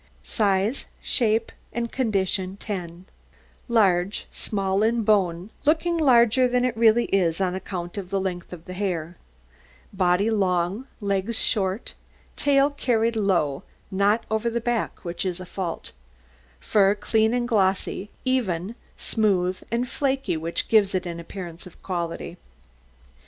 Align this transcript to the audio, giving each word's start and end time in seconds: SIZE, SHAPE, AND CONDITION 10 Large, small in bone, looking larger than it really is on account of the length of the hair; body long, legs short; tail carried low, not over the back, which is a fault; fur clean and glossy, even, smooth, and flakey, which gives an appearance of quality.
SIZE, 0.23 0.87
SHAPE, 0.99 1.51
AND 1.71 1.91
CONDITION 1.91 2.57
10 2.57 3.05
Large, 3.67 4.25
small 4.31 4.81
in 4.81 5.03
bone, 5.03 5.51
looking 5.63 5.95
larger 5.95 6.47
than 6.47 6.65
it 6.65 6.75
really 6.75 7.05
is 7.13 7.39
on 7.39 7.53
account 7.53 7.99
of 7.99 8.09
the 8.09 8.19
length 8.19 8.51
of 8.51 8.65
the 8.65 8.73
hair; 8.73 9.17
body 9.93 10.31
long, 10.31 10.87
legs 11.01 11.37
short; 11.37 11.93
tail 12.35 12.71
carried 12.71 13.15
low, 13.15 13.61
not 13.91 14.25
over 14.31 14.49
the 14.49 14.59
back, 14.59 15.05
which 15.05 15.23
is 15.23 15.39
a 15.39 15.45
fault; 15.45 15.91
fur 16.59 16.95
clean 16.95 17.31
and 17.31 17.47
glossy, 17.47 18.09
even, 18.25 18.73
smooth, 18.97 19.61
and 19.69 19.87
flakey, 19.87 20.35
which 20.35 20.67
gives 20.67 20.95
an 20.95 21.19
appearance 21.19 21.67
of 21.67 21.79
quality. 21.83 22.37